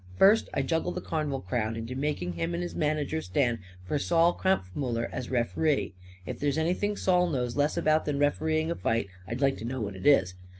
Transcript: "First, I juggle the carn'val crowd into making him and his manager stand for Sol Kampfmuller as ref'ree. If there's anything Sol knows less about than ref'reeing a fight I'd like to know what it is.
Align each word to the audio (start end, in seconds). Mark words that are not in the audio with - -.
"First, 0.17 0.49
I 0.51 0.63
juggle 0.63 0.91
the 0.91 0.99
carn'val 0.99 1.41
crowd 1.45 1.77
into 1.77 1.95
making 1.95 2.33
him 2.33 2.55
and 2.55 2.63
his 2.63 2.73
manager 2.73 3.21
stand 3.21 3.59
for 3.85 3.99
Sol 3.99 4.33
Kampfmuller 4.33 5.07
as 5.11 5.27
ref'ree. 5.29 5.93
If 6.25 6.39
there's 6.39 6.57
anything 6.57 6.97
Sol 6.97 7.29
knows 7.29 7.55
less 7.55 7.77
about 7.77 8.05
than 8.05 8.17
ref'reeing 8.17 8.71
a 8.71 8.75
fight 8.75 9.09
I'd 9.27 9.41
like 9.41 9.57
to 9.57 9.63
know 9.65 9.79
what 9.81 9.95
it 9.95 10.07
is. 10.07 10.33